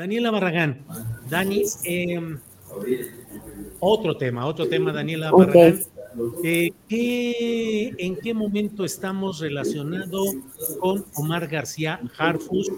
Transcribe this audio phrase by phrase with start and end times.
[0.00, 0.78] Daniela Barragán.
[1.28, 2.36] Dani, eh,
[3.80, 5.78] otro tema, otro tema, Daniela Barragán.
[6.42, 10.36] Eh, ¿qué, ¿En qué momento estamos relacionados
[10.78, 12.72] con Omar García Harfus,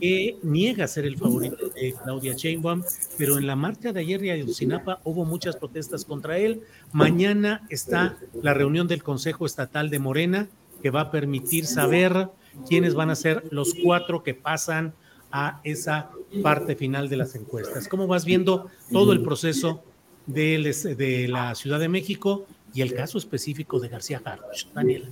[0.00, 2.82] que niega ser el favorito de Claudia Sheinbaum,
[3.18, 6.62] pero en la marcha de ayer de Ayotzinapa hubo muchas protestas contra él.
[6.92, 10.48] Mañana está la reunión del Consejo Estatal de Morena,
[10.82, 12.30] que va a permitir saber
[12.66, 14.94] quiénes van a ser los cuatro que pasan
[15.36, 16.10] a esa
[16.44, 17.88] parte final de las encuestas.
[17.88, 19.82] ¿Cómo vas viendo todo el proceso
[20.26, 24.72] de, la Ciudad de México y el caso específico de García Harfuch?
[24.72, 25.08] Daniela.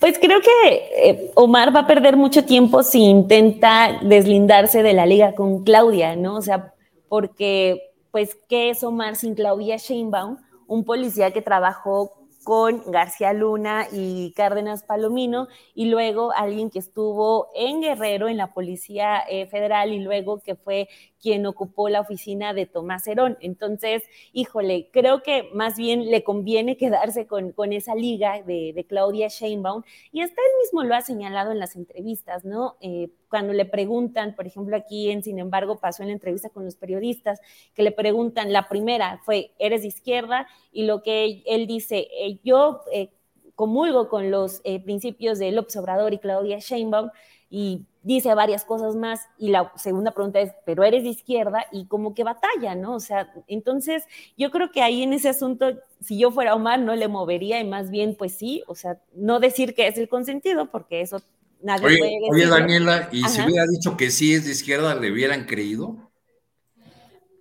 [0.00, 5.06] Pues creo que eh, Omar va a perder mucho tiempo si intenta deslindarse de la
[5.06, 6.36] liga con Claudia, ¿no?
[6.36, 6.74] O sea,
[7.08, 10.36] porque, pues, ¿qué es Omar sin Claudia Sheinbaum?
[10.66, 12.17] Un policía que trabajó
[12.48, 18.54] con García Luna y Cárdenas Palomino, y luego alguien que estuvo en Guerrero, en la
[18.54, 20.88] Policía eh, Federal, y luego que fue
[21.20, 23.36] quien ocupó la oficina de Tomás Herón.
[23.40, 24.02] Entonces,
[24.32, 29.82] híjole, creo que más bien le conviene quedarse con, con esa liga de, Claudia Sheinbaum,
[30.12, 32.76] y hasta él mismo lo ha señalado en las entrevistas, ¿no?
[32.80, 36.64] Eh, cuando le preguntan, por ejemplo, aquí en Sin embargo pasó en la entrevista con
[36.64, 37.40] los periodistas,
[37.74, 40.46] que le preguntan, la primera fue, ¿eres de izquierda?
[40.72, 43.10] Y lo que él dice, eh, yo eh,
[43.54, 47.10] comulgo con los principios de López Obrador y Claudia Sheinbaum,
[47.50, 51.84] y dice varias cosas más y la segunda pregunta es, pero eres de izquierda y
[51.84, 52.94] como que batalla, ¿no?
[52.94, 54.04] O sea, entonces
[54.34, 55.66] yo creo que ahí en ese asunto,
[56.00, 59.40] si yo fuera Omar, no le movería y más bien, pues sí, o sea, no
[59.40, 61.20] decir que es el consentido, porque eso
[61.60, 62.32] nadie oye, puede decir.
[62.32, 63.28] Oye, Daniela, ¿y Ajá.
[63.28, 66.10] si hubiera dicho que sí es de izquierda, le hubieran creído?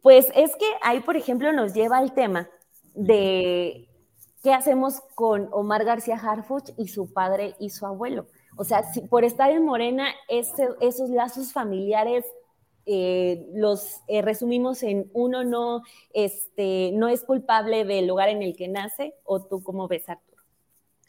[0.01, 2.49] Pues es que ahí, por ejemplo, nos lleva al tema
[2.94, 3.88] de
[4.44, 8.28] qué hacemos con Omar García Harfuch y su padre y su abuelo.
[8.57, 12.25] O sea, si por estar en Morena, ese, esos lazos familiares
[12.90, 18.56] eh, los eh, resumimos en uno no, este, no es culpable del lugar en el
[18.56, 20.41] que nace, o tú cómo ves, Arturo.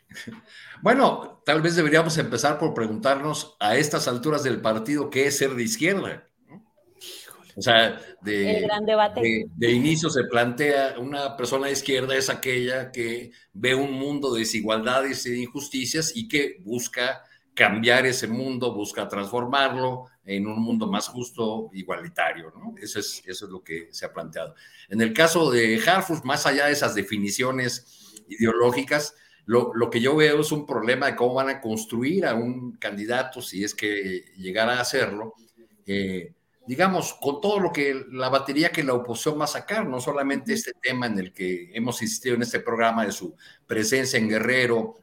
[0.82, 5.54] Bueno, tal vez deberíamos empezar por preguntarnos a estas alturas del partido qué es ser
[5.54, 6.24] de izquierda.
[7.56, 9.20] O sea, de, El gran debate.
[9.20, 14.32] de, de inicio se plantea una persona de izquierda es aquella que ve un mundo
[14.32, 17.22] de desigualdades de injusticias y que busca
[17.58, 22.76] cambiar ese mundo, busca transformarlo en un mundo más justo, igualitario, ¿no?
[22.80, 24.54] Eso es, eso es lo que se ha planteado.
[24.88, 30.14] En el caso de Harfus, más allá de esas definiciones ideológicas, lo, lo, que yo
[30.14, 34.26] veo es un problema de cómo van a construir a un candidato, si es que
[34.36, 35.34] llegara a hacerlo,
[35.84, 36.34] eh,
[36.64, 40.52] digamos, con todo lo que la batería que la oposición va a sacar, no solamente
[40.52, 43.34] este tema en el que hemos insistido en este programa de su
[43.66, 44.94] presencia en Guerrero,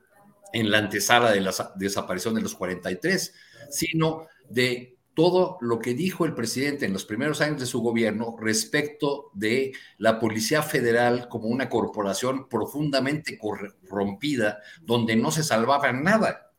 [0.56, 3.34] en la antesala de la desaparición de los 43,
[3.69, 8.38] sino de todo lo que dijo el presidente en los primeros años de su gobierno
[8.40, 16.54] respecto de la Policía Federal como una corporación profundamente corrompida, donde no se salvaba nada.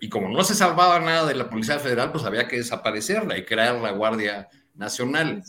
[0.00, 3.44] Y como no se salvaba nada de la Policía Federal, pues había que desaparecerla y
[3.44, 5.44] crear la Guardia Nacional.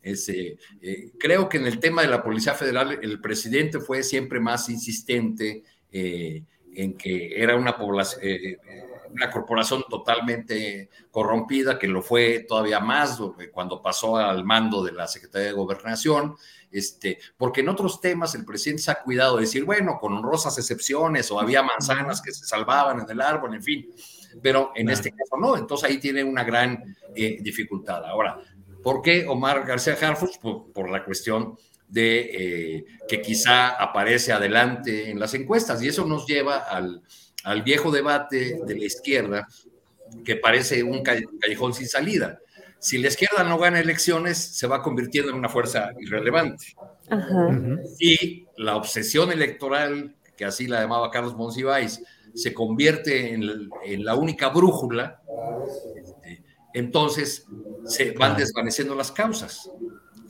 [0.00, 4.38] Ese, eh, creo que en el tema de la Policía Federal el presidente fue siempre
[4.38, 6.44] más insistente eh,
[6.74, 8.58] en que era una población, eh,
[9.12, 13.18] una corporación totalmente corrompida, que lo fue todavía más
[13.52, 16.36] cuando pasó al mando de la Secretaría de Gobernación,
[16.70, 20.56] este, porque en otros temas el presidente se ha cuidado de decir, bueno, con honrosas
[20.58, 23.90] excepciones, o había manzanas que se salvaban en el árbol, en fin,
[24.42, 28.04] pero en este caso no, entonces ahí tiene una gran eh, dificultad.
[28.04, 28.38] Ahora,
[28.82, 30.38] ¿por qué Omar García Harfuch?
[30.38, 31.58] Por, la cuestión
[31.90, 37.02] de eh, que quizá aparece adelante en las encuestas, y eso nos lleva al
[37.44, 39.48] al viejo debate de la izquierda
[40.24, 42.40] que parece un callejón sin salida.
[42.78, 46.74] Si la izquierda no gana elecciones, se va convirtiendo en una fuerza irrelevante.
[47.98, 52.02] Y la obsesión electoral, que así la llamaba Carlos Monsiváis,
[52.34, 55.20] se convierte en, la única brújula,
[55.96, 56.42] este,
[56.74, 57.46] entonces
[57.84, 59.70] se van desvaneciendo las causas.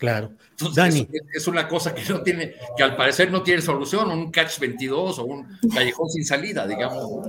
[0.00, 0.31] Claro.
[0.75, 1.06] Dani.
[1.35, 5.19] Es, una cosa que no tiene, que al parecer no tiene solución, un catch 22
[5.19, 7.29] o un callejón sin salida, digamos.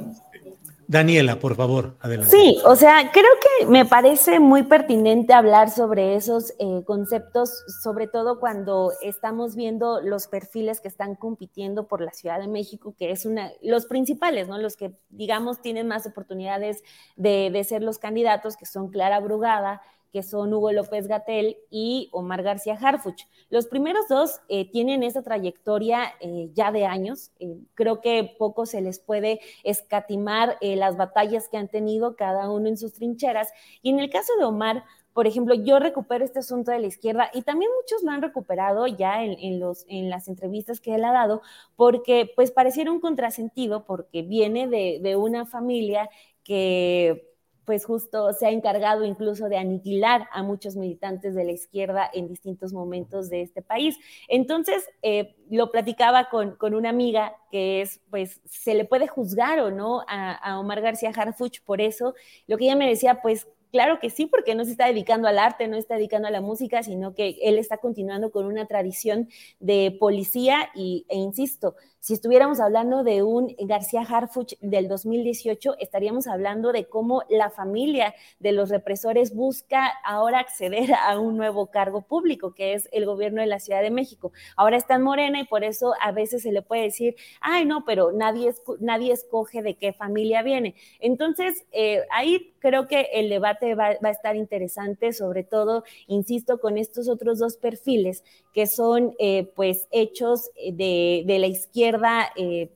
[0.88, 2.32] Daniela, por favor, adelante.
[2.36, 7.52] Sí, o sea, creo que me parece muy pertinente hablar sobre esos eh, conceptos,
[7.84, 12.96] sobre todo cuando estamos viendo los perfiles que están compitiendo por la Ciudad de México,
[12.98, 14.58] que es una, los principales, ¿no?
[14.58, 16.84] Los que, digamos, tienen más oportunidades
[17.18, 19.82] de, de ser los candidatos, que son Clara Brugada,
[20.12, 23.24] que son Hugo López Gatel y Omar García Harfuch.
[23.50, 27.32] Los primeros dos eh, tienen esa trayectoria eh, ya de años.
[27.40, 32.68] Eh, creo que poco se les puede escatimar las batallas que han tenido cada uno
[32.68, 33.50] en sus trincheras.
[33.82, 37.30] Y en el caso de Omar, por ejemplo, yo recupero este asunto de la izquierda
[37.34, 41.42] y también muchos lo han recuperado ya en, en las entrevistas que él ha dado,
[41.76, 46.10] porque pues pareciera un contrasentido, porque viene de una familia
[46.44, 47.31] que
[47.66, 52.28] pues justo se ha encargado incluso de aniquilar a muchos militantes de la izquierda en
[52.28, 53.98] distintos momentos de este país.
[54.28, 59.60] Entonces, eh, lo platicaba con, con, una amiga que es, pues, se le puede juzgar
[59.60, 62.16] o no a, a Omar García Harfuch por eso.
[62.48, 65.40] Lo que ella me decía, pues, Claro que sí, porque no se está dedicando al
[65.40, 69.30] arte, no está dedicando a la música, sino que él está continuando con una tradición
[69.60, 76.26] de policía y, e insisto, si estuviéramos hablando de un García Harfuch del 2018, estaríamos
[76.26, 82.02] hablando de cómo la familia de los represores busca ahora acceder a un nuevo cargo
[82.02, 84.32] público, que es el gobierno de la Ciudad de México.
[84.58, 87.86] Ahora está en Morena y por eso a veces se le puede decir, ay, no,
[87.86, 90.74] pero nadie, nadie escoge de qué familia viene.
[91.00, 96.78] Entonces, eh, ahí creo que el debate va, a estar interesante, sobre todo, insisto, con
[96.78, 98.24] estos otros dos perfiles
[98.54, 102.70] que son eh, pues hechos de, de la izquierda eh,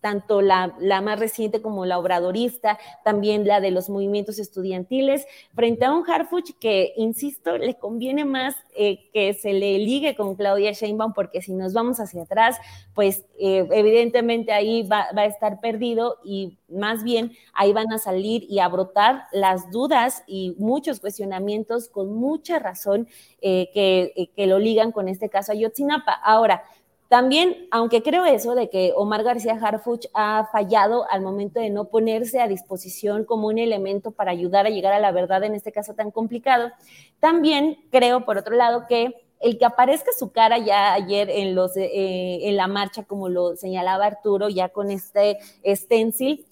[0.00, 5.92] tanto la, más reciente como la obradorista, también la de los movimientos estudiantiles, frente a
[5.92, 11.12] un Harfuch que, insisto, le conviene más eh, que se le ligue con Claudia Sheinbaum,
[11.12, 12.58] porque si nos vamos hacia atrás,
[12.94, 18.44] pues eh, evidentemente ahí va, a estar perdido y más bien ahí van a salir
[18.48, 23.08] y a brotar las dudas y muchos cuestionamientos con mucha razón
[23.40, 26.12] que, que lo ligan con este caso Ayotzinapa.
[26.12, 26.62] Ahora,
[27.10, 31.86] también, aunque creo eso de que Omar García Harfuch ha fallado al momento de no
[31.86, 35.72] ponerse a disposición como un elemento para ayudar a llegar a la verdad en este
[35.72, 36.70] caso tan complicado,
[37.18, 41.76] también creo, por otro lado, que el que aparezca su cara ya ayer en, los,
[41.76, 46.46] eh, en la marcha, como lo señalaba Arturo, ya con este stencil,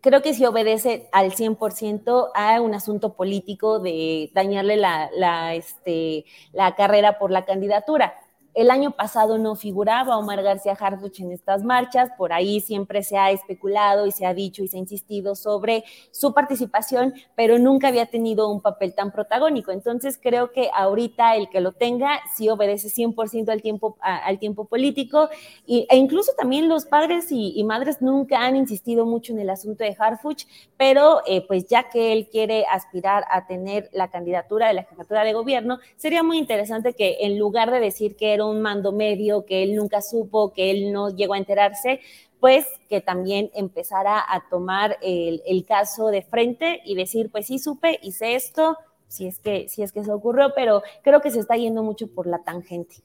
[0.00, 6.74] creo que sí obedece al 100% a un asunto político de dañarle la, este, la
[6.74, 8.14] carrera por la candidatura.
[8.58, 13.16] El año pasado no figuraba Omar García Harfuch en estas marchas, por ahí siempre se
[13.16, 17.86] ha especulado y se ha dicho y se ha insistido sobre su participación, pero nunca
[17.86, 19.70] había tenido un papel tan protagónico.
[19.70, 24.64] Entonces creo que ahorita el que lo tenga sí obedece 100% al tiempo, al tiempo
[24.64, 25.28] político
[25.64, 29.84] y, e incluso también los padres y, madres nunca han insistido mucho en el asunto
[29.84, 30.46] de Harfuch,
[30.76, 35.22] pero eh, pues ya que él quiere aspirar a tener la candidatura de la jefatura
[35.22, 39.44] de gobierno, sería muy interesante que en lugar de decir que era un mando medio
[39.44, 42.00] que él nunca supo, que él no llegó a enterarse,
[42.40, 47.98] pues que también empezara a tomar el, caso de frente y decir, pues sí supe,
[48.02, 48.76] hice esto,
[49.08, 52.06] si es que, si es que se ocurrió, pero creo que se está yendo mucho
[52.06, 52.96] por la tangente.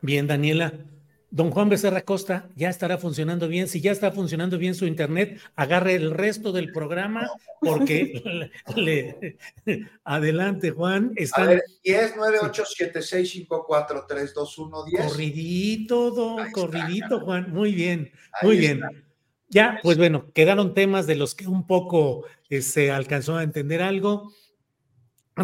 [0.00, 0.72] Bien, Daniela.
[1.30, 3.68] Don Juan Becerra Costa ya estará funcionando bien.
[3.68, 7.30] Si ya está funcionando bien su internet, agarre el resto del programa
[7.60, 9.36] porque le,
[10.04, 11.12] adelante, Juan.
[11.16, 11.44] Están...
[11.44, 12.16] A ver, 10
[15.06, 17.52] Corridito, don, corridito, Juan.
[17.52, 18.10] Muy bien,
[18.42, 18.80] muy bien.
[19.50, 22.24] Ya, pues bueno, quedaron temas de los que un poco
[22.60, 24.32] se alcanzó a entender algo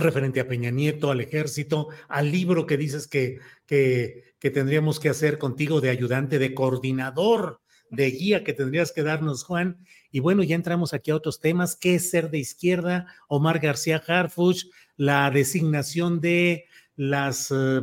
[0.01, 5.39] referente a Peña Nieto, al ejército, al libro que dices que, que, tendríamos que hacer
[5.39, 7.61] contigo de ayudante, de coordinador,
[7.91, 9.79] de guía que tendrías que darnos, Juan.
[10.11, 11.77] Y bueno, ya entramos aquí a otros temas.
[11.77, 13.07] ¿Qué es ser de izquierda?
[13.29, 17.81] Omar García Harfuch, la designación de las eh,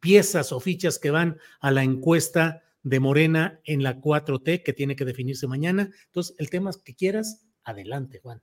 [0.00, 4.96] piezas o fichas que van a la encuesta de Morena en la 4T que tiene
[4.96, 5.90] que definirse mañana.
[6.06, 8.42] Entonces, el tema que quieras, adelante, Juan.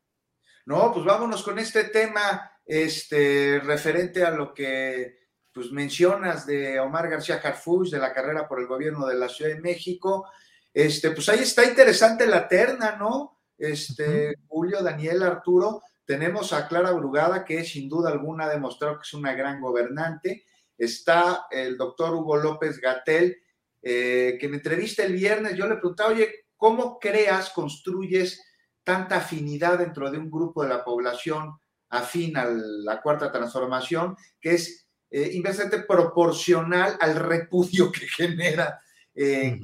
[0.68, 5.18] No, pues vámonos con este tema este, referente a lo que
[5.54, 9.52] pues, mencionas de Omar García Harfuch, de la carrera por el gobierno de la Ciudad
[9.52, 10.30] de México.
[10.74, 13.40] Este, pues ahí está interesante la terna, ¿no?
[13.58, 15.84] Este, Julio, Daniel, Arturo.
[16.04, 20.44] Tenemos a Clara Brugada, que sin duda alguna ha demostrado que es una gran gobernante.
[20.78, 23.38] Está el doctor Hugo López Gatel,
[23.82, 28.44] eh, que me entrevista el viernes, yo le preguntaba, oye, ¿cómo creas, construyes
[28.88, 34.54] tanta afinidad dentro de un grupo de la población afín a la cuarta transformación, que
[34.54, 38.80] es eh, inversamente proporcional al repudio que genera
[39.14, 39.60] eh,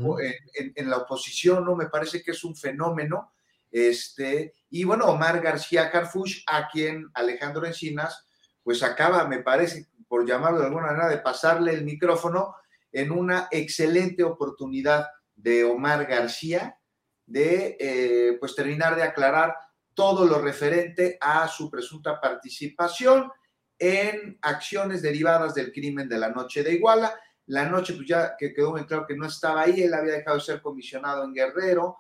[0.75, 1.73] en, la oposición, ¿no?
[1.73, 3.31] Me parece que es un fenómeno.
[3.71, 8.27] Este, y bueno, Omar García Carfush, a quien Alejandro Encinas,
[8.61, 12.55] pues acaba, me parece, por llamarlo de alguna manera, de pasarle el micrófono
[12.91, 16.77] en una excelente oportunidad de Omar García
[17.25, 19.55] de eh, pues terminar de aclarar
[19.93, 23.31] todo lo referente a su presunta participación
[23.77, 27.13] en acciones derivadas del crimen de la noche de Iguala.
[27.47, 30.37] La noche, pues ya que quedó muy claro que no estaba ahí, él había dejado
[30.37, 31.97] de ser comisionado en Guerrero,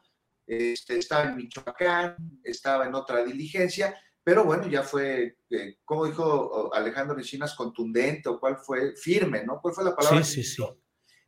[0.47, 6.73] este, estaba en Michoacán, estaba en otra diligencia, pero bueno, ya fue, eh, como dijo
[6.73, 9.59] Alejandro Encinas, contundente o cuál fue, firme, ¿no?
[9.61, 10.23] ¿Cuál fue la palabra?
[10.23, 10.63] Sí, sí, sí.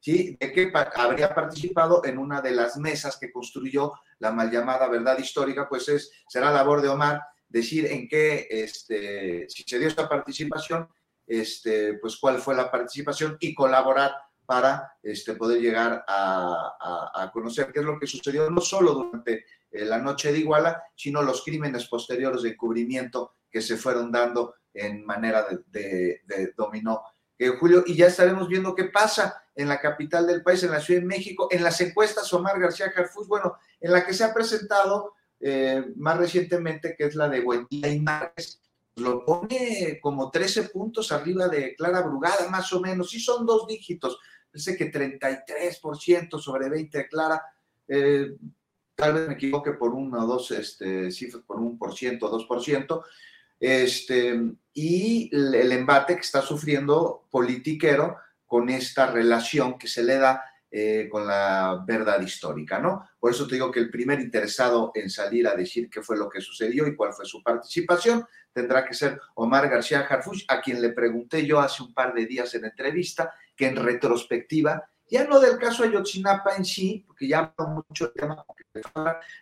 [0.05, 0.37] ¿Sí?
[0.39, 5.17] De que habría participado en una de las mesas que construyó la mal llamada verdad
[5.17, 10.07] histórica, pues es, será labor de Omar decir en qué, este, si se dio esta
[10.07, 10.87] participación,
[11.25, 14.13] este, pues cuál fue la participación y colaborar
[14.45, 19.85] para este, poder llegar a, conocer qué es lo que sucedió no solo durante eh,
[19.85, 25.03] la noche de Iguala, sino los crímenes posteriores de encubrimiento que se fueron dando en
[25.03, 26.21] manera de,
[26.55, 27.01] dominó.
[27.37, 30.79] Eh, Julio, y ya estaremos viendo qué pasa en la capital del país, en la
[30.79, 34.33] Ciudad de México, en las encuestas Omar García Carfus, bueno, en la que se ha
[34.33, 38.61] presentado eh, más recientemente, que es la de Buendía y Márquez,
[38.95, 43.67] lo pone como 13 puntos arriba de Clara Brugada, más o menos, sí son dos
[43.67, 44.17] dígitos,
[44.49, 47.41] parece que 33% sobre 20 de Clara,
[47.87, 48.35] eh,
[48.95, 52.45] tal vez me equivoque por uno o dos este, cifras, por un por ciento, dos
[52.45, 53.03] por ciento,
[53.59, 54.39] este,
[54.73, 60.43] y el embate que está sufriendo politiquero con esta relación que se le da
[60.77, 63.07] eh, con la verdad histórica, ¿no?
[63.17, 66.27] Por eso te digo que el primer interesado en salir a decir qué fue lo
[66.27, 70.81] que sucedió y cuál fue su participación tendrá que ser Omar García Harfuch, a quien
[70.81, 75.39] le pregunté yo hace un par de días en entrevista, que en retrospectiva, ya no
[75.39, 78.45] del caso Ayotzinapa en sí, porque ya mucho tema,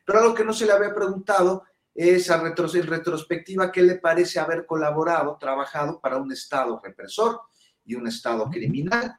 [0.05, 1.63] pero algo que no se le había preguntado
[1.95, 7.41] es a retro, en retrospectiva qué le parece haber colaborado, trabajado para un Estado represor
[7.85, 9.17] y un Estado criminal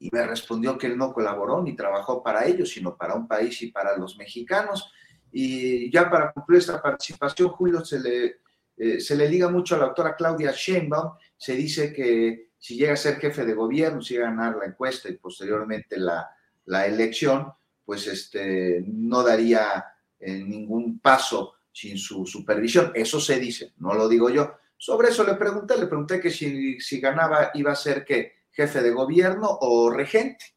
[0.00, 3.60] y me respondió que él no colaboró ni trabajó para ellos, sino para un país
[3.62, 4.92] y para los mexicanos.
[5.32, 8.40] Y ya para concluir esta participación, Julio, se le,
[8.76, 12.92] eh, se le liga mucho a la doctora Claudia Sheinbaum, se dice que si llega
[12.92, 16.28] a ser jefe de gobierno, si llega a ganar la encuesta y posteriormente la,
[16.66, 17.52] la elección,
[17.84, 19.84] pues este, no daría
[20.18, 22.90] eh, ningún paso sin su supervisión.
[22.92, 24.56] Eso se dice, no lo digo yo.
[24.76, 28.82] Sobre eso le pregunté, le pregunté que si, si ganaba iba a ser que jefe
[28.82, 30.56] de gobierno o regente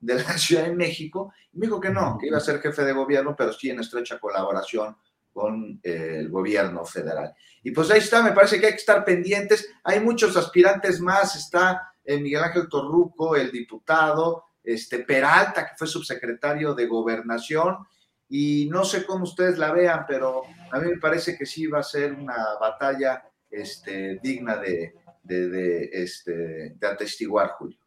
[0.00, 1.32] de la Ciudad de México.
[1.52, 3.78] Y me dijo que no, que iba a ser jefe de gobierno, pero sí en
[3.78, 4.96] estrecha colaboración
[5.32, 7.32] con eh, el gobierno federal.
[7.62, 9.70] Y pues ahí está, me parece que hay que estar pendientes.
[9.84, 15.86] Hay muchos aspirantes más, está eh, Miguel Ángel Torruco, el diputado, este Peralta, que fue
[15.86, 17.86] subsecretario de gobernación,
[18.28, 21.80] y no sé cómo ustedes la vean, pero a mí me parece que sí va
[21.80, 27.78] a ser una batalla este, digna de, de, este, de atestiguar, Julio.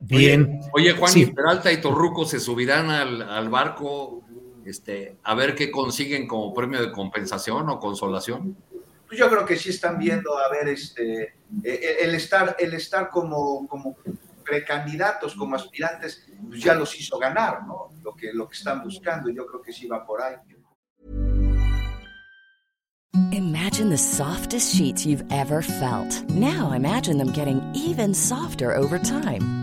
[0.00, 0.60] Bien.
[0.72, 4.22] Oye, Juan, Peralta y Torruco se subirán al, barco
[4.64, 8.56] este, a ver qué consiguen como premio de compensación o consolación.
[9.06, 11.32] Pues yo creo que sí están viendo, a ver, este, eh,
[11.64, 13.96] eh, el estar, el estar como, como
[14.44, 17.77] precandidatos, como aspirantes pues ya los hizo ganar, ¿no?
[18.18, 20.36] Que, lo que están buscando, yo creo que sí va por ahí.
[23.32, 26.28] Imagine the softest sheets you've ever felt.
[26.30, 29.57] Now imagine them getting even softer over time.